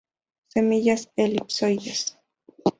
Semillas 0.53 1.01
elipsoides. 1.15 1.99